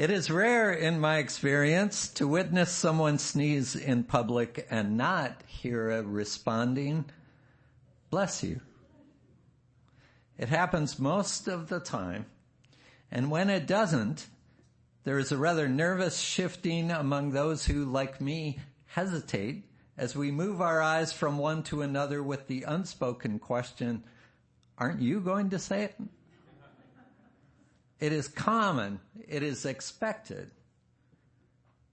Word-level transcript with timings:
It 0.00 0.08
is 0.08 0.30
rare 0.30 0.72
in 0.72 0.98
my 0.98 1.18
experience 1.18 2.08
to 2.14 2.26
witness 2.26 2.72
someone 2.72 3.18
sneeze 3.18 3.76
in 3.76 4.04
public 4.04 4.66
and 4.70 4.96
not 4.96 5.42
hear 5.46 5.90
a 5.90 6.02
responding, 6.02 7.04
bless 8.08 8.42
you. 8.42 8.62
It 10.38 10.48
happens 10.48 10.98
most 10.98 11.48
of 11.48 11.68
the 11.68 11.80
time. 11.80 12.24
And 13.10 13.30
when 13.30 13.50
it 13.50 13.66
doesn't, 13.66 14.26
there 15.04 15.18
is 15.18 15.32
a 15.32 15.36
rather 15.36 15.68
nervous 15.68 16.18
shifting 16.18 16.90
among 16.90 17.32
those 17.32 17.66
who, 17.66 17.84
like 17.84 18.22
me, 18.22 18.58
hesitate 18.86 19.68
as 19.98 20.16
we 20.16 20.30
move 20.30 20.62
our 20.62 20.80
eyes 20.80 21.12
from 21.12 21.36
one 21.36 21.62
to 21.64 21.82
another 21.82 22.22
with 22.22 22.46
the 22.46 22.62
unspoken 22.62 23.38
question, 23.38 24.02
aren't 24.78 25.02
you 25.02 25.20
going 25.20 25.50
to 25.50 25.58
say 25.58 25.84
it? 25.84 25.94
It 28.00 28.14
is 28.14 28.28
common. 28.28 29.00
It 29.28 29.42
is 29.42 29.66
expected. 29.66 30.50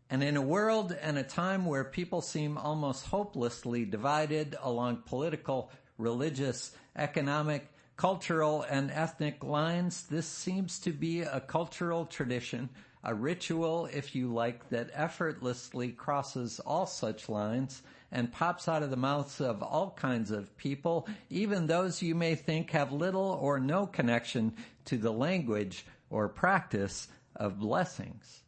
And 0.10 0.24
in 0.24 0.38
a 0.38 0.42
world 0.42 0.96
and 1.02 1.18
a 1.18 1.24
time 1.24 1.66
where 1.66 1.84
people 1.84 2.22
seem 2.22 2.58
almost 2.58 3.08
hopelessly 3.08 3.84
divided 3.84 4.56
along 4.64 5.04
political, 5.06 5.70
religious, 5.98 6.72
economic, 6.96 7.68
cultural, 7.98 8.64
and 8.70 8.90
ethnic 8.90 9.44
lines, 9.44 10.04
this 10.04 10.28
seems 10.28 10.80
to 10.80 10.94
be 10.94 11.22
a 11.22 11.42
cultural 11.42 12.06
tradition, 12.06 12.70
a 13.04 13.14
ritual, 13.14 13.88
if 13.88 14.16
you 14.16 14.34
like, 14.34 14.70
that 14.70 14.90
effortlessly 14.94 15.90
crosses 15.90 16.62
all 16.62 16.86
such 16.86 17.28
lines 17.28 17.82
and 18.14 18.32
pops 18.32 18.70
out 18.70 18.84
of 18.84 18.90
the 18.92 18.96
mouths 18.96 19.42
of 19.42 19.62
all 19.62 19.92
kinds 19.92 20.32
of 20.32 20.56
people, 20.58 21.06
even 21.30 21.68
those 21.68 22.02
you 22.02 22.16
may 22.16 22.36
think 22.36 22.72
have 22.72 22.94
little 22.94 23.38
or 23.42 23.60
no 23.60 23.86
connection 23.86 24.56
to 24.86 24.98
the 24.98 25.12
language 25.12 25.86
or 26.10 26.30
practice 26.30 27.08
of 27.36 27.60
blessings. 27.60 28.42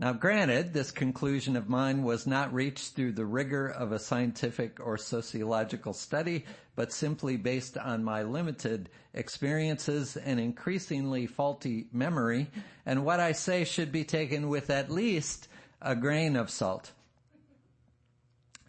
Now 0.00 0.12
granted, 0.12 0.72
this 0.72 0.92
conclusion 0.92 1.56
of 1.56 1.68
mine 1.68 2.04
was 2.04 2.24
not 2.24 2.54
reached 2.54 2.94
through 2.94 3.12
the 3.12 3.26
rigor 3.26 3.66
of 3.66 3.90
a 3.90 3.98
scientific 3.98 4.78
or 4.78 4.96
sociological 4.96 5.92
study, 5.92 6.44
but 6.76 6.92
simply 6.92 7.36
based 7.36 7.76
on 7.76 8.04
my 8.04 8.22
limited 8.22 8.90
experiences 9.12 10.16
and 10.16 10.38
increasingly 10.38 11.26
faulty 11.26 11.88
memory, 11.92 12.48
and 12.86 13.04
what 13.04 13.18
I 13.18 13.32
say 13.32 13.64
should 13.64 13.90
be 13.90 14.04
taken 14.04 14.48
with 14.48 14.70
at 14.70 14.88
least 14.88 15.48
a 15.82 15.96
grain 15.96 16.36
of 16.36 16.48
salt. 16.48 16.92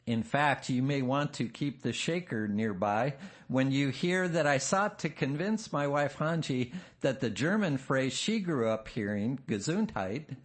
In 0.10 0.24
fact, 0.24 0.70
you 0.70 0.82
may 0.82 1.04
want 1.04 1.34
to 1.34 1.48
keep 1.48 1.84
the 1.84 1.94
shaker 1.94 2.48
nearby 2.48 3.14
when 3.48 3.70
you 3.70 3.90
hear 3.90 4.28
that 4.28 4.48
I 4.48 4.58
sought 4.58 4.98
to 5.00 5.10
convince 5.10 5.72
my 5.72 5.86
wife 5.86 6.18
Hanji 6.18 6.74
that 7.02 7.20
the 7.20 7.30
German 7.30 7.78
phrase 7.78 8.12
she 8.12 8.40
grew 8.40 8.68
up 8.70 8.88
hearing, 8.88 9.38
Gesundheit, 9.48 10.36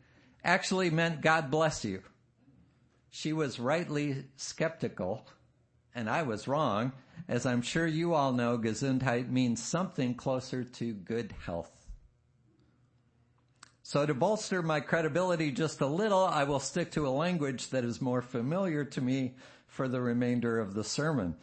actually 0.44 0.90
meant 0.90 1.22
God 1.22 1.50
bless 1.50 1.82
you. 1.82 2.02
She 3.08 3.32
was 3.32 3.58
rightly 3.58 4.26
skeptical, 4.36 5.26
and 5.94 6.10
I 6.10 6.24
was 6.24 6.46
wrong, 6.46 6.92
as 7.26 7.46
I'm 7.46 7.62
sure 7.62 7.86
you 7.86 8.12
all 8.12 8.34
know 8.34 8.58
Gesundheit 8.58 9.30
means 9.30 9.62
something 9.62 10.14
closer 10.14 10.62
to 10.62 10.92
good 10.92 11.32
health. 11.46 11.72
So 13.82 14.04
to 14.04 14.12
bolster 14.12 14.62
my 14.62 14.80
credibility 14.80 15.50
just 15.50 15.80
a 15.80 15.86
little, 15.86 16.24
I 16.24 16.44
will 16.44 16.60
stick 16.60 16.90
to 16.92 17.06
a 17.06 17.10
language 17.10 17.68
that 17.68 17.84
is 17.84 18.02
more 18.02 18.20
familiar 18.22 18.84
to 18.84 19.00
me 19.00 19.34
for 19.75 19.89
the 19.89 20.00
remainder 20.00 20.61
of 20.61 20.72
the 20.72 20.84
sermon. 20.84 21.34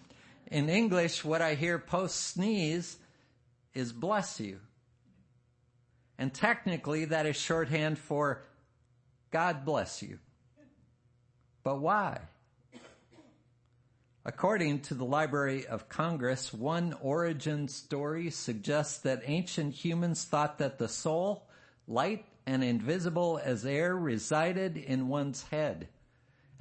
In 0.48 0.70
English, 0.70 1.26
what 1.26 1.42
I 1.42 1.54
hear 1.56 1.78
post 1.78 2.16
sneeze 2.16 2.98
is 3.74 3.92
bless 3.92 4.40
you. 4.40 4.60
And 6.18 6.34
technically 6.34 7.06
that 7.06 7.26
is 7.26 7.36
shorthand 7.36 8.00
for 8.00 8.42
God 9.32 9.66
bless 9.66 10.02
you. 10.02 10.18
But 11.64 11.82
why? 11.82 12.22
According 14.24 14.82
to 14.82 14.94
the 14.94 15.06
Library 15.06 15.68
of 15.68 15.90
Congress, 15.90 16.54
one 16.54 16.96
origin 17.02 17.68
story 17.68 18.30
suggests 18.30 19.00
that 19.00 19.24
ancient 19.26 19.74
humans 19.74 20.24
thought 20.24 20.58
that 20.60 20.78
the 20.78 20.88
soul, 20.88 21.48
light 21.86 22.26
and 22.46 22.64
invisible 22.64 23.42
as 23.44 23.66
air, 23.66 23.96
resided 23.96 24.78
in 24.78 25.10
one's 25.10 25.44
head 25.44 25.90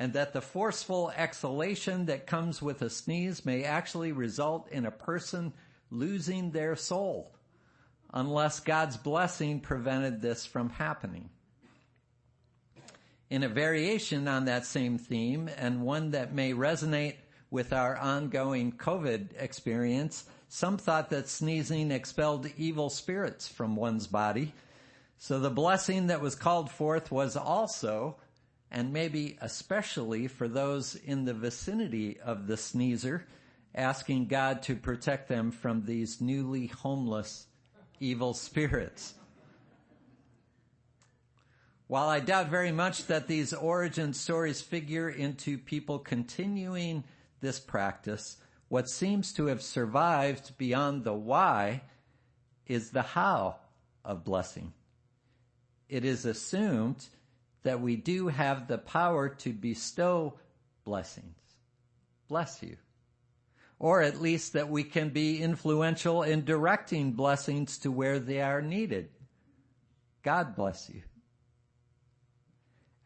and 0.00 0.14
that 0.14 0.32
the 0.32 0.40
forceful 0.40 1.12
exhalation 1.14 2.06
that 2.06 2.26
comes 2.26 2.62
with 2.62 2.80
a 2.80 2.88
sneeze 2.88 3.44
may 3.44 3.64
actually 3.64 4.12
result 4.12 4.66
in 4.70 4.86
a 4.86 4.90
person 4.90 5.52
losing 5.90 6.52
their 6.52 6.74
soul 6.74 7.36
unless 8.14 8.60
God's 8.60 8.96
blessing 8.96 9.60
prevented 9.60 10.22
this 10.22 10.46
from 10.46 10.70
happening. 10.70 11.28
In 13.28 13.42
a 13.42 13.48
variation 13.50 14.26
on 14.26 14.46
that 14.46 14.64
same 14.64 14.96
theme 14.96 15.50
and 15.58 15.82
one 15.82 16.12
that 16.12 16.32
may 16.32 16.54
resonate 16.54 17.16
with 17.50 17.74
our 17.74 17.94
ongoing 17.94 18.72
COVID 18.72 19.38
experience, 19.38 20.24
some 20.48 20.78
thought 20.78 21.10
that 21.10 21.28
sneezing 21.28 21.90
expelled 21.90 22.48
evil 22.56 22.88
spirits 22.88 23.48
from 23.48 23.76
one's 23.76 24.06
body. 24.06 24.54
So 25.18 25.40
the 25.40 25.50
blessing 25.50 26.06
that 26.06 26.22
was 26.22 26.36
called 26.36 26.70
forth 26.70 27.12
was 27.12 27.36
also 27.36 28.16
and 28.70 28.92
maybe 28.92 29.36
especially 29.41 30.28
for 30.28 30.48
those 30.48 30.94
in 30.94 31.25
the 31.25 31.34
vicinity 31.34 32.19
of 32.20 32.47
the 32.47 32.56
sneezer, 32.56 33.26
asking 33.75 34.26
God 34.26 34.62
to 34.62 34.76
protect 34.76 35.28
them 35.28 35.50
from 35.50 35.84
these 35.84 36.20
newly 36.20 36.69
homeless 36.69 37.47
evil 37.98 38.34
spirits. 38.34 39.14
While 41.86 42.09
I 42.09 42.20
doubt 42.20 42.48
very 42.48 42.70
much 42.70 43.06
that 43.06 43.26
these 43.26 43.53
origin 43.53 44.14
stories 44.14 44.60
figure 44.60 45.09
into 45.09 45.59
people 45.59 45.98
continuing 45.98 47.03
this 47.41 47.59
practice, 47.59 48.36
what 48.69 48.88
seems 48.88 49.32
to 49.32 49.47
have 49.47 49.60
survived 49.60 50.56
beyond 50.56 51.03
the 51.03 51.12
why 51.12 51.82
is 52.66 52.91
the 52.91 53.03
how 53.03 53.56
of 54.04 54.25
blessing. 54.25 54.72
It 55.88 56.04
is 56.04 56.25
assumed 56.25 57.04
that 57.62 57.81
we 57.81 57.97
do 57.97 58.28
have 58.28 58.69
the 58.69 58.78
power 58.78 59.28
to 59.28 59.53
bestow 59.53 60.38
blessings. 60.84 61.37
Bless 62.28 62.62
you. 62.62 62.76
Or 63.78 64.03
at 64.03 64.21
least 64.21 64.53
that 64.53 64.69
we 64.69 64.84
can 64.84 65.10
be 65.10 65.43
influential 65.43 66.22
in 66.22 66.44
directing 66.44 67.12
blessings 67.12 67.78
to 67.78 67.91
where 67.91 68.19
they 68.19 68.41
are 68.41 68.62
needed. 68.62 69.09
God 70.22 70.54
bless 70.54 70.91
you. 70.91 71.03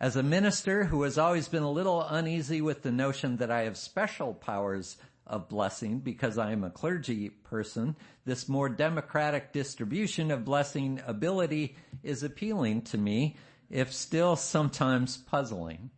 As 0.00 0.16
a 0.16 0.22
minister 0.22 0.84
who 0.84 1.02
has 1.04 1.16
always 1.16 1.48
been 1.48 1.62
a 1.62 1.70
little 1.70 2.02
uneasy 2.02 2.60
with 2.60 2.82
the 2.82 2.90
notion 2.90 3.36
that 3.38 3.50
I 3.50 3.62
have 3.62 3.76
special 3.76 4.34
powers 4.34 4.96
of 5.26 5.48
blessing 5.48 6.00
because 6.00 6.36
I 6.36 6.52
am 6.52 6.64
a 6.64 6.70
clergy 6.70 7.30
person, 7.30 7.96
this 8.26 8.48
more 8.48 8.68
democratic 8.68 9.52
distribution 9.52 10.30
of 10.30 10.44
blessing 10.44 11.00
ability 11.06 11.76
is 12.02 12.22
appealing 12.22 12.82
to 12.82 12.98
me 12.98 13.36
if 13.70 13.92
still 13.92 14.36
sometimes 14.36 15.16
puzzling. 15.16 15.90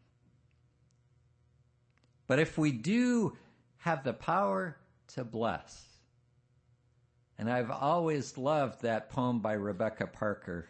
But 2.27 2.39
if 2.39 2.59
we 2.59 2.73
do 2.73 3.37
have 3.79 4.03
the 4.03 4.13
power 4.13 4.77
to 5.15 5.25
bless, 5.25 5.85
and 7.39 7.51
I've 7.51 7.71
always 7.71 8.39
loved 8.39 8.83
that 8.83 9.11
poem 9.11 9.41
by 9.41 9.53
Rebecca 9.53 10.07
Parker, 10.07 10.69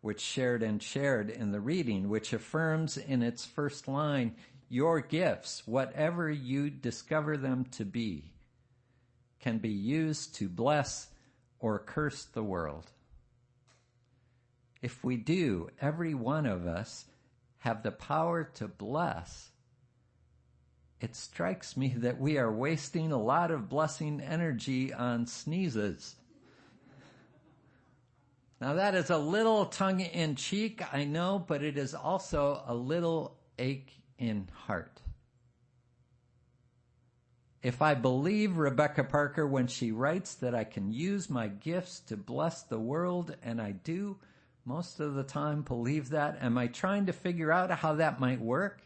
which 0.00 0.20
shared 0.20 0.62
and 0.62 0.82
shared 0.82 1.30
in 1.30 1.50
the 1.50 1.60
reading, 1.60 2.08
which 2.08 2.32
affirms 2.32 2.96
in 2.96 3.22
its 3.22 3.44
first 3.44 3.88
line, 3.88 4.36
your 4.68 5.00
gifts, 5.00 5.66
whatever 5.66 6.30
you 6.30 6.70
discover 6.70 7.36
them 7.36 7.64
to 7.72 7.84
be, 7.84 8.32
can 9.40 9.58
be 9.58 9.70
used 9.70 10.34
to 10.36 10.48
bless 10.48 11.08
or 11.58 11.78
curse 11.78 12.24
the 12.24 12.42
world 12.42 12.90
if 14.84 15.02
we 15.02 15.16
do, 15.16 15.70
every 15.80 16.12
one 16.12 16.44
of 16.44 16.66
us 16.66 17.06
have 17.56 17.82
the 17.82 17.90
power 17.90 18.44
to 18.44 18.68
bless, 18.68 19.48
it 21.00 21.16
strikes 21.16 21.74
me 21.74 21.88
that 21.96 22.20
we 22.20 22.36
are 22.36 22.52
wasting 22.52 23.10
a 23.10 23.16
lot 23.20 23.50
of 23.50 23.70
blessing 23.70 24.20
energy 24.20 24.92
on 24.92 25.26
sneezes. 25.26 26.16
Now 28.60 28.74
that 28.74 28.94
is 28.94 29.08
a 29.08 29.16
little 29.16 29.64
tongue 29.64 30.00
in 30.00 30.36
cheek, 30.36 30.82
I 30.92 31.04
know, 31.04 31.42
but 31.46 31.62
it 31.62 31.78
is 31.78 31.94
also 31.94 32.62
a 32.66 32.74
little 32.74 33.38
ache 33.58 33.92
in 34.18 34.48
heart. 34.66 35.00
If 37.62 37.80
I 37.80 37.94
believe 37.94 38.58
Rebecca 38.58 39.04
Parker 39.04 39.46
when 39.46 39.66
she 39.66 39.92
writes 39.92 40.34
that 40.34 40.54
I 40.54 40.64
can 40.64 40.92
use 40.92 41.30
my 41.30 41.48
gifts 41.48 42.00
to 42.00 42.18
bless 42.18 42.62
the 42.62 42.78
world, 42.78 43.34
and 43.42 43.62
I 43.62 43.72
do, 43.72 44.18
most 44.64 45.00
of 45.00 45.14
the 45.14 45.22
time 45.22 45.62
believe 45.62 46.10
that? 46.10 46.38
Am 46.40 46.56
I 46.56 46.68
trying 46.68 47.06
to 47.06 47.12
figure 47.12 47.52
out 47.52 47.70
how 47.70 47.94
that 47.94 48.20
might 48.20 48.40
work? 48.40 48.80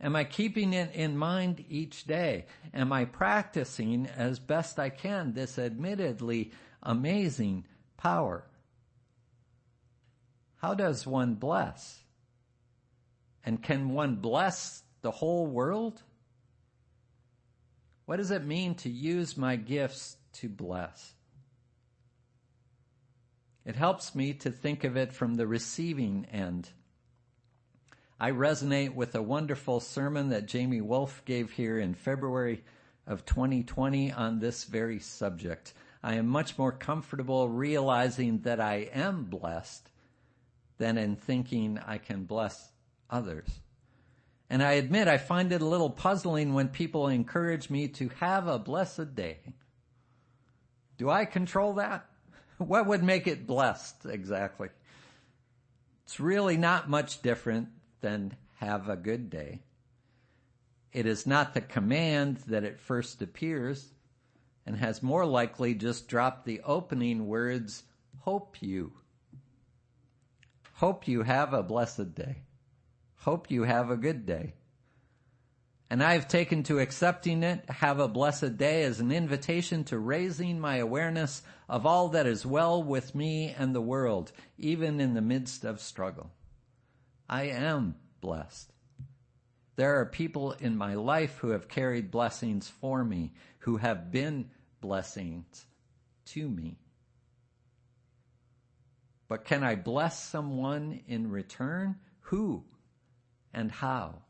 Am 0.00 0.14
I 0.14 0.24
keeping 0.24 0.72
it 0.72 0.94
in 0.94 1.16
mind 1.16 1.64
each 1.68 2.04
day? 2.04 2.46
Am 2.72 2.92
I 2.92 3.04
practicing 3.04 4.06
as 4.06 4.38
best 4.38 4.78
I 4.78 4.90
can 4.90 5.32
this 5.32 5.58
admittedly 5.58 6.52
amazing 6.82 7.64
power? 7.96 8.44
How 10.56 10.74
does 10.74 11.06
one 11.06 11.34
bless? 11.34 12.00
And 13.44 13.62
can 13.62 13.90
one 13.90 14.16
bless 14.16 14.82
the 15.02 15.10
whole 15.10 15.46
world? 15.46 16.02
What 18.06 18.16
does 18.16 18.30
it 18.30 18.44
mean 18.44 18.74
to 18.76 18.88
use 18.88 19.36
my 19.36 19.56
gifts 19.56 20.16
to 20.34 20.48
bless? 20.48 21.14
It 23.68 23.76
helps 23.76 24.14
me 24.14 24.32
to 24.32 24.50
think 24.50 24.84
of 24.84 24.96
it 24.96 25.12
from 25.12 25.34
the 25.34 25.46
receiving 25.46 26.26
end. 26.32 26.70
I 28.18 28.30
resonate 28.30 28.94
with 28.94 29.14
a 29.14 29.20
wonderful 29.20 29.80
sermon 29.80 30.30
that 30.30 30.46
Jamie 30.46 30.80
Wolf 30.80 31.22
gave 31.26 31.50
here 31.50 31.78
in 31.78 31.92
February 31.92 32.64
of 33.06 33.26
2020 33.26 34.10
on 34.10 34.38
this 34.38 34.64
very 34.64 35.00
subject. 35.00 35.74
I 36.02 36.14
am 36.14 36.28
much 36.28 36.56
more 36.56 36.72
comfortable 36.72 37.46
realizing 37.50 38.38
that 38.38 38.58
I 38.58 38.88
am 38.90 39.24
blessed 39.24 39.86
than 40.78 40.96
in 40.96 41.16
thinking 41.16 41.78
I 41.86 41.98
can 41.98 42.24
bless 42.24 42.72
others. 43.10 43.50
And 44.48 44.62
I 44.62 44.72
admit 44.72 45.08
I 45.08 45.18
find 45.18 45.52
it 45.52 45.60
a 45.60 45.66
little 45.66 45.90
puzzling 45.90 46.54
when 46.54 46.68
people 46.68 47.08
encourage 47.08 47.68
me 47.68 47.88
to 47.88 48.08
have 48.20 48.46
a 48.46 48.58
blessed 48.58 49.14
day. 49.14 49.40
Do 50.96 51.10
I 51.10 51.26
control 51.26 51.74
that? 51.74 52.08
What 52.58 52.86
would 52.86 53.04
make 53.04 53.26
it 53.26 53.46
blessed 53.46 54.06
exactly? 54.06 54.68
It's 56.04 56.18
really 56.18 56.56
not 56.56 56.90
much 56.90 57.22
different 57.22 57.68
than 58.00 58.36
have 58.56 58.88
a 58.88 58.96
good 58.96 59.30
day. 59.30 59.60
It 60.92 61.06
is 61.06 61.26
not 61.26 61.54
the 61.54 61.60
command 61.60 62.38
that 62.48 62.64
it 62.64 62.80
first 62.80 63.22
appears 63.22 63.92
and 64.66 64.76
has 64.76 65.02
more 65.02 65.24
likely 65.24 65.74
just 65.74 66.08
dropped 66.08 66.44
the 66.44 66.60
opening 66.62 67.26
words, 67.26 67.84
hope 68.20 68.60
you. 68.60 68.92
Hope 70.74 71.06
you 71.06 71.22
have 71.22 71.52
a 71.52 71.62
blessed 71.62 72.14
day. 72.14 72.42
Hope 73.18 73.50
you 73.50 73.62
have 73.62 73.90
a 73.90 73.96
good 73.96 74.26
day. 74.26 74.54
And 75.90 76.02
I 76.02 76.12
have 76.14 76.28
taken 76.28 76.62
to 76.64 76.80
accepting 76.80 77.42
it, 77.42 77.68
have 77.70 77.98
a 77.98 78.08
blessed 78.08 78.58
day, 78.58 78.82
as 78.84 79.00
an 79.00 79.10
invitation 79.10 79.84
to 79.84 79.98
raising 79.98 80.60
my 80.60 80.76
awareness 80.76 81.42
of 81.68 81.86
all 81.86 82.08
that 82.10 82.26
is 82.26 82.44
well 82.44 82.82
with 82.82 83.14
me 83.14 83.54
and 83.56 83.74
the 83.74 83.80
world, 83.80 84.32
even 84.58 85.00
in 85.00 85.14
the 85.14 85.22
midst 85.22 85.64
of 85.64 85.80
struggle. 85.80 86.30
I 87.28 87.44
am 87.44 87.94
blessed. 88.20 88.70
There 89.76 90.00
are 90.00 90.06
people 90.06 90.52
in 90.52 90.76
my 90.76 90.94
life 90.94 91.38
who 91.38 91.50
have 91.50 91.68
carried 91.68 92.10
blessings 92.10 92.68
for 92.68 93.04
me, 93.04 93.32
who 93.60 93.78
have 93.78 94.10
been 94.10 94.50
blessings 94.80 95.66
to 96.26 96.48
me. 96.48 96.78
But 99.28 99.44
can 99.44 99.62
I 99.62 99.74
bless 99.74 100.22
someone 100.22 101.00
in 101.06 101.30
return? 101.30 101.96
Who 102.22 102.64
and 103.54 103.70
how? 103.70 104.22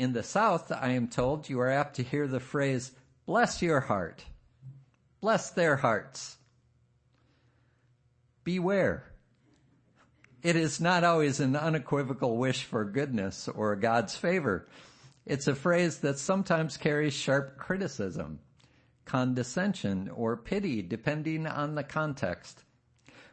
In 0.00 0.14
the 0.14 0.22
South, 0.22 0.72
I 0.72 0.92
am 0.92 1.08
told 1.08 1.50
you 1.50 1.60
are 1.60 1.70
apt 1.70 1.96
to 1.96 2.02
hear 2.02 2.26
the 2.26 2.40
phrase, 2.40 2.92
bless 3.26 3.60
your 3.60 3.80
heart. 3.80 4.24
Bless 5.20 5.50
their 5.50 5.76
hearts. 5.76 6.38
Beware. 8.42 9.12
It 10.42 10.56
is 10.56 10.80
not 10.80 11.04
always 11.04 11.38
an 11.38 11.54
unequivocal 11.54 12.38
wish 12.38 12.64
for 12.64 12.82
goodness 12.86 13.46
or 13.46 13.76
God's 13.76 14.16
favor. 14.16 14.66
It's 15.26 15.46
a 15.46 15.54
phrase 15.54 15.98
that 15.98 16.18
sometimes 16.18 16.78
carries 16.78 17.12
sharp 17.12 17.58
criticism, 17.58 18.40
condescension, 19.04 20.08
or 20.08 20.34
pity, 20.34 20.80
depending 20.80 21.46
on 21.46 21.74
the 21.74 21.84
context. 21.84 22.64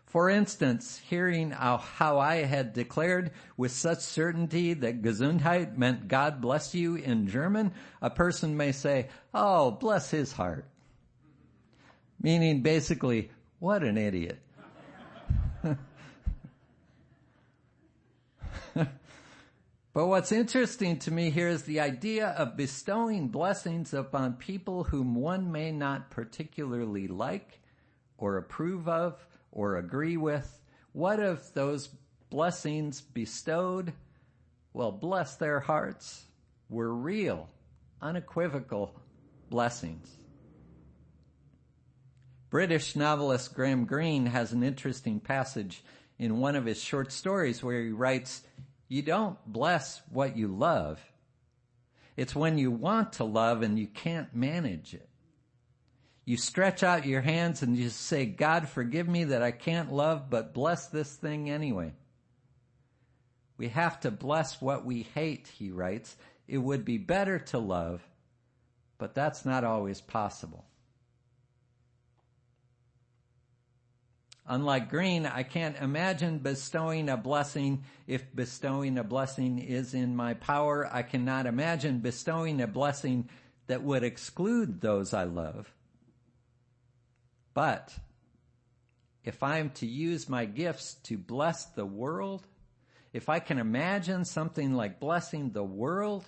For 0.07 0.29
instance, 0.29 1.01
hearing 1.09 1.51
how 1.51 2.17
I 2.17 2.37
had 2.37 2.71
declared 2.71 3.31
with 3.57 3.73
such 3.73 3.99
certainty 3.99 4.73
that 4.73 5.01
Gesundheit 5.01 5.77
meant 5.77 6.07
God 6.07 6.39
bless 6.39 6.73
you 6.73 6.95
in 6.95 7.27
German, 7.27 7.73
a 8.01 8.09
person 8.09 8.55
may 8.55 8.71
say, 8.71 9.09
oh, 9.33 9.71
bless 9.71 10.09
his 10.09 10.31
heart. 10.31 10.65
Meaning 12.21 12.61
basically, 12.61 13.31
what 13.59 13.83
an 13.83 13.97
idiot. 13.97 14.39
but 18.73 18.87
what's 19.93 20.31
interesting 20.31 20.99
to 20.99 21.11
me 21.11 21.31
here 21.31 21.49
is 21.49 21.63
the 21.63 21.81
idea 21.81 22.27
of 22.29 22.55
bestowing 22.55 23.27
blessings 23.27 23.93
upon 23.93 24.35
people 24.35 24.85
whom 24.85 25.15
one 25.15 25.51
may 25.51 25.69
not 25.69 26.09
particularly 26.09 27.09
like 27.09 27.59
or 28.17 28.37
approve 28.37 28.87
of 28.87 29.27
or 29.57 29.75
agree 29.75 30.15
with? 30.15 30.61
What 30.93 31.19
if 31.19 31.53
those 31.53 31.89
blessings 32.29 33.01
bestowed, 33.01 33.91
well, 34.71 34.91
bless 34.91 35.35
their 35.35 35.59
hearts, 35.59 36.23
were 36.69 36.93
real, 36.93 37.49
unequivocal 38.01 38.95
blessings? 39.49 40.09
British 42.49 42.95
novelist 42.95 43.53
Graham 43.53 43.85
Greene 43.85 44.27
has 44.27 44.53
an 44.53 44.63
interesting 44.63 45.19
passage 45.19 45.83
in 46.17 46.39
one 46.39 46.55
of 46.55 46.65
his 46.65 46.81
short 46.81 47.11
stories 47.11 47.61
where 47.61 47.81
he 47.81 47.89
writes, 47.89 48.43
you 48.87 49.01
don't 49.01 49.37
bless 49.45 50.01
what 50.11 50.37
you 50.37 50.47
love. 50.47 51.01
It's 52.15 52.35
when 52.35 52.57
you 52.57 52.71
want 52.71 53.13
to 53.13 53.25
love 53.25 53.63
and 53.63 53.77
you 53.77 53.87
can't 53.87 54.33
manage 54.33 54.93
it. 54.93 55.09
You 56.27 56.35
stretch 56.35 56.83
out 56.83 57.05
your 57.05 57.21
hands 57.21 57.61
and 57.61 57.77
you 57.77 57.89
say, 57.89 58.25
God, 58.25 58.67
forgive 58.67 59.07
me 59.07 59.23
that 59.23 59.41
I 59.41 59.51
can't 59.51 59.93
love, 59.93 60.29
but 60.29 60.53
bless 60.53 60.87
this 60.87 61.15
thing 61.15 61.49
anyway. 61.49 61.93
We 63.57 63.69
have 63.69 64.01
to 64.01 64.11
bless 64.11 64.61
what 64.61 64.83
we 64.83 65.03
hate, 65.15 65.47
he 65.57 65.71
writes. 65.71 66.17
It 66.45 66.57
would 66.57 66.83
be 66.83 66.97
better 66.97 67.39
to 67.39 67.59
love, 67.59 68.05
but 68.97 69.15
that's 69.15 69.45
not 69.45 69.63
always 69.63 70.01
possible. 70.01 70.65
Unlike 74.45 74.89
Greene, 74.89 75.25
I 75.25 75.43
can't 75.43 75.77
imagine 75.77 76.39
bestowing 76.39 77.07
a 77.07 77.15
blessing 77.15 77.85
if 78.05 78.35
bestowing 78.35 78.97
a 78.97 79.03
blessing 79.05 79.59
is 79.59 79.93
in 79.93 80.13
my 80.13 80.33
power. 80.33 80.89
I 80.91 81.03
cannot 81.03 81.45
imagine 81.45 81.99
bestowing 81.99 82.59
a 82.59 82.67
blessing 82.67 83.29
that 83.67 83.81
would 83.81 84.03
exclude 84.03 84.81
those 84.81 85.13
I 85.13 85.23
love. 85.23 85.73
But 87.57 87.91
if 89.23 89.41
I'm 89.41 89.71
to 89.71 89.87
use 89.87 90.29
my 90.29 90.45
gifts 90.45 90.93
to 91.05 91.17
bless 91.17 91.65
the 91.65 91.87
world, 91.87 92.45
if 93.13 93.29
I 93.29 93.39
can 93.39 93.57
imagine 93.57 94.25
something 94.25 94.75
like 94.75 94.99
blessing 94.99 95.49
the 95.49 95.63
world, 95.63 96.23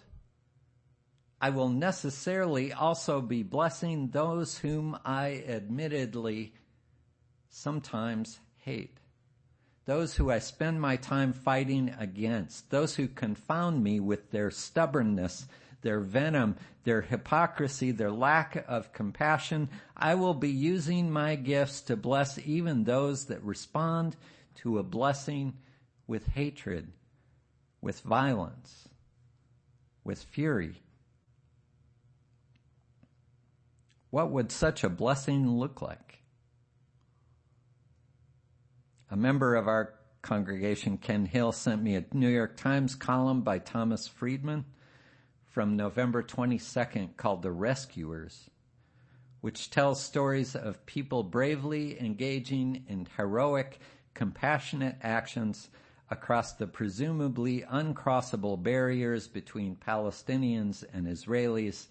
I 1.40 1.52
will 1.52 1.70
necessarily 1.70 2.74
also 2.74 3.22
be 3.22 3.44
blessing 3.44 4.08
those 4.08 4.58
whom 4.58 4.98
I 5.06 5.44
admittedly 5.48 6.56
sometimes 7.52 8.40
hate. 8.58 8.98
Those 9.86 10.16
who 10.16 10.32
I 10.32 10.40
spend 10.40 10.82
my 10.82 10.96
time 10.96 11.34
fighting 11.34 11.94
against. 12.00 12.72
Those 12.72 12.96
who 12.96 13.08
confound 13.08 13.84
me 13.84 14.00
with 14.00 14.32
their 14.32 14.50
stubbornness 14.50 15.46
their 15.82 16.00
venom, 16.00 16.56
their 16.84 17.02
hypocrisy, 17.02 17.92
their 17.92 18.12
lack 18.12 18.66
of 18.68 18.94
compassion. 18.94 19.70
I 19.96 20.16
will 20.16 20.34
be 20.34 20.50
using 20.50 21.12
my 21.12 21.36
gifts 21.36 21.82
to 21.82 21.96
bless 21.96 22.38
even 22.40 22.84
those 22.84 23.26
that 23.26 23.44
respond 23.44 24.16
to 24.56 24.80
a 24.80 24.84
blessing 24.84 25.54
with 26.08 26.28
hatred, 26.28 26.92
with 27.82 28.02
violence, 28.02 28.90
with 30.04 30.22
fury. 30.24 30.82
What 34.10 34.32
would 34.32 34.52
such 34.52 34.84
a 34.84 34.90
blessing 34.90 35.58
look 35.58 35.82
like? 35.82 36.20
A 39.12 39.16
member 39.16 39.56
of 39.56 39.68
our 39.68 39.94
congregation, 40.22 40.98
Ken 40.98 41.26
Hill, 41.26 41.52
sent 41.52 41.82
me 41.82 41.96
a 41.96 42.06
New 42.12 42.28
York 42.28 42.58
Times 42.58 42.96
column 42.96 43.42
by 43.42 43.60
Thomas 43.60 44.08
Friedman 44.08 44.66
from 45.50 45.76
November 45.76 46.22
22nd 46.22 47.18
called 47.18 47.42
The 47.42 47.52
Rescuers, 47.52 48.52
which 49.42 49.72
tells 49.72 50.02
stories 50.02 50.56
of 50.56 50.86
people 50.86 51.24
bravely 51.24 52.00
engaging 52.00 52.86
in 52.88 53.08
heroic, 53.18 53.80
compassionate 54.14 54.98
actions 55.02 55.70
across 56.12 56.54
the 56.54 56.68
presumably 56.68 57.62
uncrossable 57.64 58.62
barriers 58.62 59.28
between 59.28 59.76
Palestinians 59.76 60.84
and 60.94 61.08
Israelis 61.08 61.88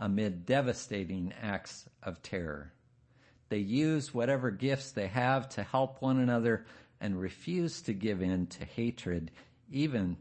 amid 0.00 0.46
devastating 0.46 1.32
acts 1.42 1.86
of 2.02 2.22
terror. 2.22 2.72
They 3.50 3.58
use 3.58 4.14
whatever 4.14 4.50
gifts 4.50 4.92
they 4.92 5.08
have 5.08 5.48
to 5.50 5.62
help 5.62 6.00
one 6.00 6.18
another 6.18 6.64
and 7.00 7.20
refuse 7.20 7.82
to 7.82 7.92
give 7.92 8.22
in 8.22 8.46
to 8.46 8.64
hatred 8.64 9.30
even 9.70 10.16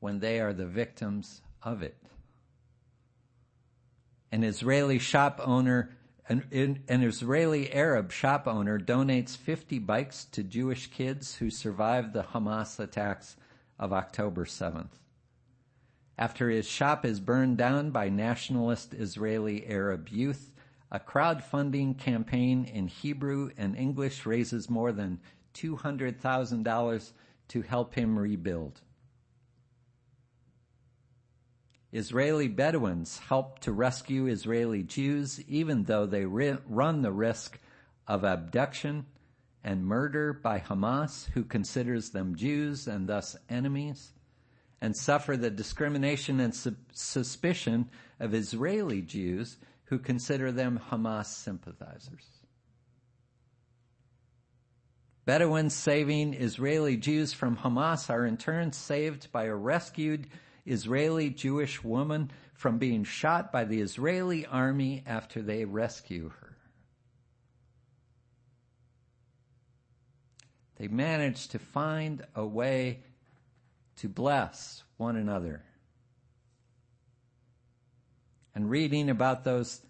when 0.00 0.18
they 0.18 0.40
are 0.40 0.52
the 0.52 0.66
victims 0.66 1.40
of 1.62 1.82
it. 1.82 1.96
An 4.34 4.42
Israeli 4.42 4.98
shop 4.98 5.40
owner 5.44 5.90
an, 6.28 6.42
an, 6.88 7.04
Israeli 7.04 7.72
Arab 7.72 8.10
shop 8.10 8.48
owner 8.48 8.80
donates 8.80 9.36
50 9.36 9.78
bikes 9.78 10.24
to 10.32 10.42
Jewish 10.42 10.88
kids 10.88 11.36
who 11.36 11.50
survived 11.50 12.12
the 12.12 12.24
Hamas 12.24 12.80
attacks 12.80 13.36
of 13.78 13.92
October 13.92 14.44
7th. 14.44 14.98
After 16.18 16.50
his 16.50 16.66
shop 16.66 17.04
is 17.04 17.20
burned 17.20 17.58
down 17.58 17.92
by 17.92 18.08
nationalist 18.08 18.92
Israeli 18.92 19.68
Arab 19.68 20.08
youth, 20.08 20.50
a 20.90 20.98
crowdfunding 20.98 21.96
campaign 21.96 22.64
in 22.64 22.88
Hebrew 22.88 23.50
and 23.56 23.76
English 23.76 24.26
raises 24.26 24.68
more 24.68 24.90
than 24.90 25.20
$200,000 25.54 27.12
to 27.46 27.62
help 27.62 27.94
him 27.94 28.18
rebuild. 28.18 28.80
Israeli 31.94 32.48
Bedouins 32.48 33.18
help 33.18 33.60
to 33.60 33.72
rescue 33.72 34.26
Israeli 34.26 34.82
Jews 34.82 35.40
even 35.46 35.84
though 35.84 36.06
they 36.06 36.24
ri- 36.24 36.58
run 36.66 37.02
the 37.02 37.12
risk 37.12 37.60
of 38.08 38.24
abduction 38.24 39.06
and 39.62 39.86
murder 39.86 40.32
by 40.32 40.58
Hamas, 40.58 41.30
who 41.30 41.44
considers 41.44 42.10
them 42.10 42.34
Jews 42.34 42.88
and 42.88 43.08
thus 43.08 43.36
enemies, 43.48 44.12
and 44.80 44.96
suffer 44.96 45.36
the 45.36 45.50
discrimination 45.50 46.40
and 46.40 46.52
su- 46.52 46.74
suspicion 46.92 47.88
of 48.18 48.34
Israeli 48.34 49.00
Jews 49.00 49.56
who 49.84 50.00
consider 50.00 50.50
them 50.50 50.80
Hamas 50.90 51.26
sympathizers. 51.26 52.28
Bedouins 55.26 55.74
saving 55.74 56.34
Israeli 56.34 56.96
Jews 56.96 57.32
from 57.32 57.56
Hamas 57.56 58.10
are 58.10 58.26
in 58.26 58.36
turn 58.36 58.72
saved 58.72 59.30
by 59.30 59.44
a 59.44 59.54
rescued 59.54 60.26
Israeli 60.66 61.30
Jewish 61.30 61.84
woman 61.84 62.30
from 62.54 62.78
being 62.78 63.04
shot 63.04 63.52
by 63.52 63.64
the 63.64 63.80
Israeli 63.80 64.46
army 64.46 65.02
after 65.06 65.42
they 65.42 65.64
rescue 65.64 66.30
her. 66.40 66.56
They 70.76 70.88
manage 70.88 71.48
to 71.48 71.58
find 71.58 72.24
a 72.34 72.44
way 72.44 73.00
to 73.96 74.08
bless 74.08 74.82
one 74.96 75.16
another. 75.16 75.62
And 78.54 78.70
reading 78.70 79.10
about 79.10 79.44
those 79.44 79.80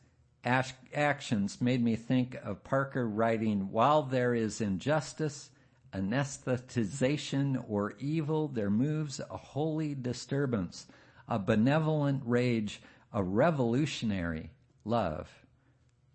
actions 0.44 1.60
made 1.60 1.82
me 1.82 1.96
think 1.96 2.36
of 2.42 2.64
Parker 2.64 3.08
writing, 3.08 3.70
while 3.70 4.02
there 4.02 4.34
is 4.34 4.60
injustice, 4.60 5.50
anesthetization, 5.94 7.64
or 7.68 7.94
evil, 7.98 8.48
there 8.48 8.70
moves 8.70 9.20
a 9.20 9.36
holy 9.36 9.94
disturbance, 9.94 10.86
a 11.28 11.38
benevolent 11.38 12.22
rage, 12.24 12.82
a 13.12 13.22
revolutionary 13.22 14.50
love, 14.84 15.30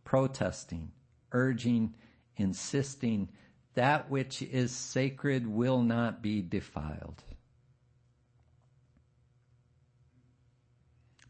protesting, 0.03 0.91
urging, 1.31 1.93
insisting, 2.35 3.29
that 3.75 4.09
which 4.09 4.41
is 4.41 4.71
sacred 4.71 5.47
will 5.47 5.81
not 5.81 6.21
be 6.21 6.41
defiled. 6.41 7.23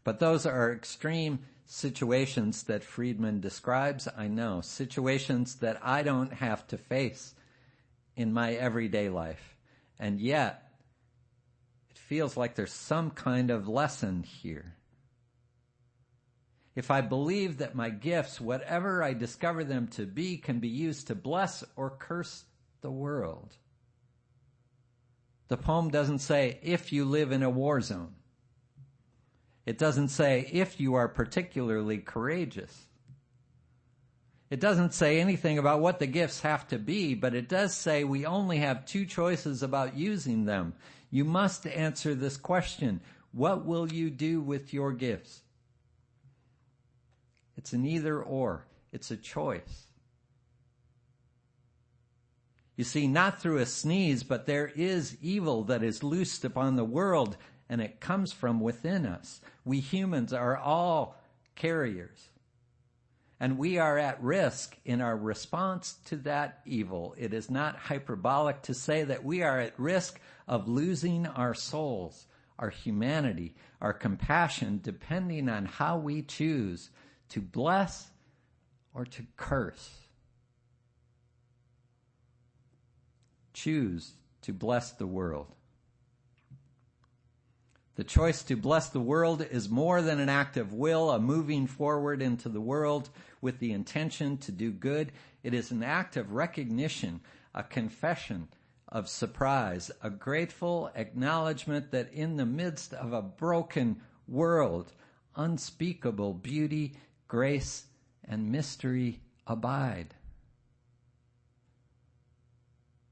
But 0.02 0.18
those 0.18 0.46
are 0.46 0.72
extreme 0.72 1.40
situations 1.66 2.64
that 2.64 2.82
Friedman 2.82 3.40
describes, 3.40 4.08
I 4.16 4.26
know. 4.26 4.60
Situations 4.60 5.56
that 5.56 5.78
I 5.82 6.02
don't 6.02 6.32
have 6.32 6.66
to 6.68 6.78
face 6.78 7.34
in 8.16 8.32
my 8.32 8.52
everyday 8.54 9.08
life. 9.08 9.56
And 9.98 10.20
yet, 10.20 10.70
it 11.90 11.98
feels 11.98 12.36
like 12.36 12.54
there's 12.54 12.72
some 12.72 13.10
kind 13.10 13.50
of 13.50 13.68
lesson 13.68 14.22
here. 14.22 14.76
If 16.74 16.90
I 16.90 17.00
believe 17.00 17.58
that 17.58 17.74
my 17.74 17.90
gifts, 17.90 18.40
whatever 18.40 19.02
I 19.02 19.12
discover 19.12 19.64
them 19.64 19.88
to 19.88 20.06
be, 20.06 20.38
can 20.38 20.60
be 20.60 20.68
used 20.68 21.08
to 21.08 21.14
bless 21.14 21.64
or 21.76 21.90
curse 21.90 22.44
the 22.80 22.90
world. 22.90 23.56
The 25.48 25.56
poem 25.56 25.90
doesn't 25.90 26.20
say, 26.20 26.60
if 26.62 26.92
you 26.92 27.04
live 27.04 27.32
in 27.32 27.42
a 27.42 27.50
war 27.50 27.80
zone. 27.80 28.14
It 29.66 29.78
doesn't 29.78 30.08
say 30.08 30.48
if 30.52 30.80
you 30.80 30.94
are 30.94 31.08
particularly 31.08 31.98
courageous. 31.98 32.86
It 34.50 34.58
doesn't 34.58 34.94
say 34.94 35.20
anything 35.20 35.58
about 35.58 35.80
what 35.80 36.00
the 36.00 36.08
gifts 36.08 36.40
have 36.40 36.66
to 36.68 36.78
be, 36.78 37.14
but 37.14 37.34
it 37.34 37.48
does 37.48 37.74
say 37.74 38.02
we 38.02 38.26
only 38.26 38.58
have 38.58 38.84
two 38.84 39.06
choices 39.06 39.62
about 39.62 39.96
using 39.96 40.44
them. 40.44 40.74
You 41.10 41.24
must 41.24 41.66
answer 41.68 42.14
this 42.16 42.36
question. 42.36 43.00
What 43.32 43.64
will 43.64 43.92
you 43.92 44.10
do 44.10 44.40
with 44.40 44.74
your 44.74 44.92
gifts? 44.92 45.42
It's 47.56 47.72
an 47.72 47.84
either 47.84 48.20
or. 48.20 48.66
It's 48.92 49.12
a 49.12 49.16
choice. 49.16 49.86
You 52.76 52.82
see, 52.82 53.06
not 53.06 53.40
through 53.40 53.58
a 53.58 53.66
sneeze, 53.66 54.24
but 54.24 54.46
there 54.46 54.66
is 54.66 55.16
evil 55.22 55.64
that 55.64 55.82
is 55.84 56.02
loosed 56.02 56.44
upon 56.44 56.74
the 56.74 56.84
world 56.84 57.36
and 57.68 57.80
it 57.80 58.00
comes 58.00 58.32
from 58.32 58.58
within 58.58 59.06
us. 59.06 59.40
We 59.64 59.78
humans 59.78 60.32
are 60.32 60.56
all 60.56 61.16
carriers. 61.54 62.30
And 63.42 63.56
we 63.56 63.78
are 63.78 63.96
at 63.96 64.22
risk 64.22 64.76
in 64.84 65.00
our 65.00 65.16
response 65.16 65.94
to 66.06 66.16
that 66.18 66.60
evil. 66.66 67.14
It 67.16 67.32
is 67.32 67.50
not 67.50 67.76
hyperbolic 67.76 68.60
to 68.62 68.74
say 68.74 69.02
that 69.04 69.24
we 69.24 69.42
are 69.42 69.58
at 69.58 69.80
risk 69.80 70.20
of 70.46 70.68
losing 70.68 71.26
our 71.26 71.54
souls, 71.54 72.26
our 72.58 72.68
humanity, 72.68 73.54
our 73.80 73.94
compassion, 73.94 74.80
depending 74.82 75.48
on 75.48 75.64
how 75.64 75.96
we 75.96 76.20
choose 76.20 76.90
to 77.30 77.40
bless 77.40 78.10
or 78.92 79.06
to 79.06 79.22
curse. 79.38 79.90
Choose 83.54 84.12
to 84.42 84.52
bless 84.52 84.92
the 84.92 85.06
world. 85.06 85.54
The 88.00 88.04
choice 88.04 88.42
to 88.44 88.56
bless 88.56 88.88
the 88.88 88.98
world 88.98 89.42
is 89.42 89.68
more 89.68 90.00
than 90.00 90.20
an 90.20 90.30
act 90.30 90.56
of 90.56 90.72
will, 90.72 91.10
a 91.10 91.20
moving 91.20 91.66
forward 91.66 92.22
into 92.22 92.48
the 92.48 92.58
world 92.58 93.10
with 93.42 93.58
the 93.58 93.72
intention 93.72 94.38
to 94.38 94.52
do 94.52 94.72
good. 94.72 95.12
It 95.42 95.52
is 95.52 95.70
an 95.70 95.82
act 95.82 96.16
of 96.16 96.32
recognition, 96.32 97.20
a 97.54 97.62
confession 97.62 98.48
of 98.88 99.06
surprise, 99.06 99.90
a 100.02 100.08
grateful 100.08 100.90
acknowledgement 100.94 101.90
that 101.90 102.10
in 102.10 102.38
the 102.38 102.46
midst 102.46 102.94
of 102.94 103.12
a 103.12 103.20
broken 103.20 104.00
world, 104.26 104.94
unspeakable 105.36 106.32
beauty, 106.32 106.96
grace, 107.28 107.84
and 108.24 108.50
mystery 108.50 109.20
abide. 109.46 110.14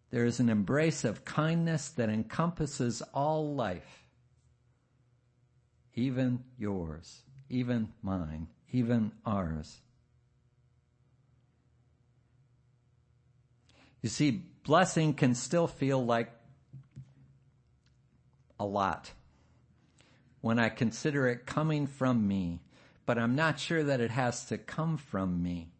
There 0.09 0.25
is 0.25 0.41
an 0.41 0.49
embrace 0.49 1.05
of 1.05 1.27
kindness 1.27 1.91
that 1.91 2.09
encompasses 2.09 3.03
all 3.13 3.55
life 3.55 4.08
even 5.99 6.45
yours, 6.57 7.23
even 7.51 7.89
mine, 8.03 8.47
even 8.71 9.11
ours. 9.27 9.81
You 14.01 14.09
see, 14.09 14.43
blessing 14.63 15.13
can 15.13 15.35
still 15.35 15.67
feel 15.67 16.05
like 16.05 16.31
a 18.61 18.65
lot 18.65 19.11
when 20.41 20.61
I 20.61 20.69
consider 20.69 21.27
it 21.27 21.47
coming 21.47 21.89
from 21.89 22.29
me, 22.29 22.61
but 23.05 23.19
I'm 23.19 23.35
not 23.35 23.59
sure 23.59 23.83
that 23.83 24.01
it 24.01 24.13
has 24.13 24.45
to 24.47 24.57
come 24.57 24.99
from 24.99 25.43
me, 25.43 25.73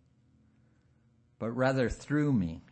but 1.39 1.51
rather 1.51 1.89
through 1.89 2.33
me. 2.33 2.63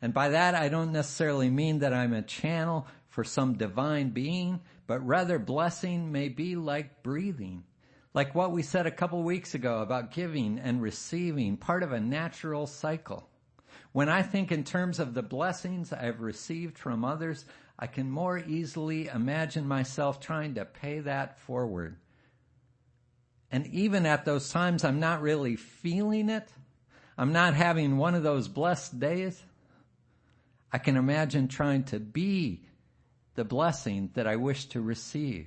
And 0.00 0.14
by 0.14 0.30
that, 0.30 0.54
I 0.54 0.70
don't 0.70 0.92
necessarily 0.92 1.50
mean 1.50 1.80
that 1.80 1.92
I'm 1.92 2.14
a 2.14 2.22
channel 2.22 2.86
for 3.08 3.24
some 3.24 3.54
divine 3.54 4.10
being, 4.10 4.60
but 4.86 5.06
rather 5.06 5.38
blessing 5.38 6.12
may 6.12 6.28
be 6.28 6.56
like 6.56 7.02
breathing. 7.02 7.64
Like 8.14 8.34
what 8.34 8.52
we 8.52 8.62
said 8.62 8.86
a 8.86 8.90
couple 8.90 9.22
weeks 9.22 9.54
ago 9.54 9.80
about 9.80 10.12
giving 10.12 10.58
and 10.58 10.82
receiving, 10.82 11.56
part 11.56 11.82
of 11.82 11.92
a 11.92 12.00
natural 12.00 12.66
cycle. 12.66 13.28
When 13.92 14.08
I 14.08 14.22
think 14.22 14.52
in 14.52 14.64
terms 14.64 14.98
of 14.98 15.14
the 15.14 15.22
blessings 15.22 15.92
I've 15.92 16.20
received 16.20 16.78
from 16.78 17.04
others, 17.04 17.44
I 17.78 17.86
can 17.86 18.10
more 18.10 18.38
easily 18.38 19.06
imagine 19.06 19.66
myself 19.66 20.20
trying 20.20 20.54
to 20.54 20.64
pay 20.64 21.00
that 21.00 21.38
forward. 21.38 21.96
And 23.50 23.66
even 23.68 24.04
at 24.04 24.24
those 24.24 24.50
times, 24.50 24.84
I'm 24.84 25.00
not 25.00 25.22
really 25.22 25.56
feeling 25.56 26.28
it. 26.28 26.48
I'm 27.16 27.32
not 27.32 27.54
having 27.54 27.96
one 27.96 28.14
of 28.14 28.22
those 28.22 28.48
blessed 28.48 29.00
days. 29.00 29.42
I 30.72 30.78
can 30.78 30.96
imagine 30.96 31.48
trying 31.48 31.84
to 31.84 31.98
be 31.98 32.62
the 33.38 33.44
blessing 33.44 34.10
that 34.14 34.26
I 34.26 34.34
wish 34.34 34.64
to 34.70 34.80
receive. 34.80 35.46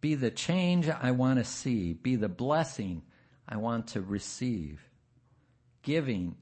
Be 0.00 0.14
the 0.14 0.30
change 0.30 0.88
I 0.88 1.10
want 1.10 1.40
to 1.40 1.44
see. 1.44 1.92
Be 1.92 2.16
the 2.16 2.30
blessing 2.30 3.02
I 3.46 3.58
want 3.58 3.88
to 3.88 4.00
receive. 4.00 4.80
Giving, 5.82 6.36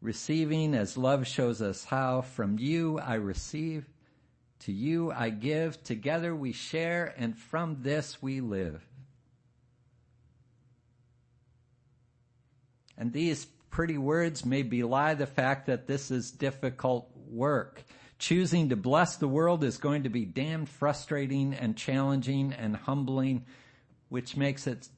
receiving 0.00 0.74
as 0.74 0.98
love 0.98 1.28
shows 1.28 1.62
us 1.62 1.84
how. 1.84 2.22
From 2.22 2.58
you 2.58 2.98
I 2.98 3.14
receive. 3.14 3.88
To 4.64 4.72
you 4.72 5.12
I 5.12 5.30
give. 5.30 5.80
Together 5.84 6.34
we 6.34 6.50
share 6.50 7.14
and 7.16 7.38
from 7.38 7.82
this 7.82 8.20
we 8.20 8.40
live. 8.40 8.84
And 12.98 13.12
these 13.12 13.46
pretty 13.70 13.96
words 13.96 14.44
may 14.44 14.62
belie 14.62 15.14
the 15.14 15.28
fact 15.28 15.66
that 15.66 15.86
this 15.86 16.10
is 16.10 16.32
difficult 16.32 17.08
work. 17.28 17.84
Choosing 18.18 18.70
to 18.70 18.76
bless 18.76 19.16
the 19.16 19.28
world 19.28 19.62
is 19.62 19.76
going 19.76 20.04
to 20.04 20.08
be 20.08 20.24
damn 20.24 20.64
frustrating 20.64 21.52
and 21.52 21.76
challenging 21.76 22.52
and 22.52 22.74
humbling, 22.74 23.44
which 24.08 24.36
makes 24.36 24.66
it 24.66 24.88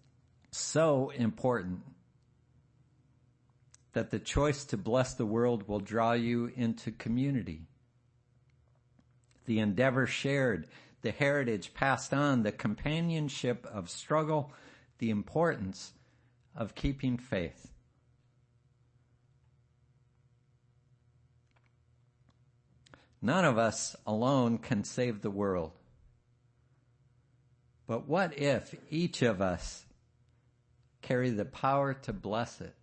so 0.52 1.10
important 1.10 1.80
that 3.92 4.10
the 4.10 4.18
choice 4.18 4.64
to 4.66 4.76
bless 4.76 5.14
the 5.14 5.26
world 5.26 5.66
will 5.66 5.80
draw 5.80 6.12
you 6.12 6.52
into 6.54 6.92
community. 6.92 7.62
The 9.46 9.58
endeavor 9.58 10.06
shared, 10.06 10.68
the 11.02 11.10
heritage 11.10 11.74
passed 11.74 12.14
on, 12.14 12.42
the 12.42 12.52
companionship 12.52 13.66
of 13.66 13.90
struggle, 13.90 14.52
the 14.98 15.10
importance 15.10 15.92
of 16.54 16.74
keeping 16.74 17.16
faith. 17.16 17.72
None 23.20 23.44
of 23.44 23.58
us 23.58 23.96
alone 24.06 24.58
can 24.58 24.84
save 24.84 25.22
the 25.22 25.30
world. 25.30 25.72
But 27.86 28.06
what 28.06 28.38
if 28.38 28.74
each 28.90 29.22
of 29.22 29.40
us 29.40 29.84
carry 31.02 31.30
the 31.30 31.44
power 31.44 31.94
to 31.94 32.12
bless 32.12 32.60
it? 32.60 32.74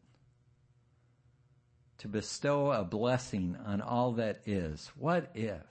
To 1.99 2.07
bestow 2.07 2.71
a 2.71 2.83
blessing 2.83 3.55
on 3.65 3.81
all 3.81 4.13
that 4.13 4.41
is? 4.45 4.91
What 4.97 5.31
if? 5.35 5.63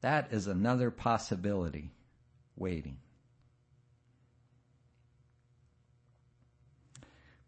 That 0.00 0.32
is 0.32 0.46
another 0.46 0.90
possibility 0.90 1.90
waiting. 2.56 2.98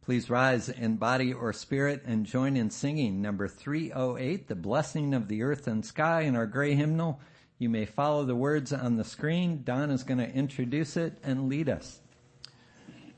Please 0.08 0.30
rise 0.30 0.70
in 0.70 0.96
body 0.96 1.34
or 1.34 1.52
spirit 1.52 2.02
and 2.06 2.24
join 2.24 2.56
in 2.56 2.70
singing 2.70 3.20
number 3.20 3.46
308, 3.46 4.48
The 4.48 4.54
Blessing 4.54 5.12
of 5.12 5.28
the 5.28 5.42
Earth 5.42 5.66
and 5.66 5.84
Sky 5.84 6.22
in 6.22 6.34
our 6.34 6.46
gray 6.46 6.74
hymnal. 6.74 7.20
You 7.58 7.68
may 7.68 7.84
follow 7.84 8.24
the 8.24 8.34
words 8.34 8.72
on 8.72 8.96
the 8.96 9.04
screen. 9.04 9.64
Don 9.64 9.90
is 9.90 10.04
going 10.04 10.16
to 10.16 10.30
introduce 10.32 10.96
it 10.96 11.18
and 11.22 11.50
lead 11.50 11.68
us. 11.68 12.00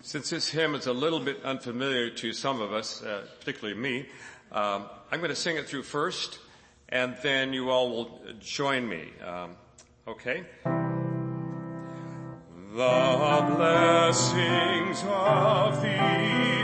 Since 0.01 0.31
this 0.31 0.49
hymn 0.49 0.75
is 0.75 0.89
a 0.89 0.93
little 0.93 1.21
bit 1.21 1.41
unfamiliar 1.45 2.11
to 2.11 2.33
some 2.33 2.61
of 2.61 2.73
us, 2.73 3.05
uh, 3.05 3.25
particularly 3.39 3.79
me, 3.79 4.09
um, 4.51 4.87
I'm 5.13 5.21
going 5.21 5.31
to 5.31 5.37
sing 5.37 5.59
it 5.59 5.69
through 5.69 5.85
first, 5.85 6.41
and 6.89 7.17
then 7.23 7.53
you 7.53 7.71
all 7.71 7.89
will 7.91 8.21
join 8.41 8.89
me. 8.89 9.11
Um, 9.25 9.55
okay? 10.09 10.43
The 12.73 13.45
blessings 13.57 15.05
of 15.07 15.81
the 15.83 16.60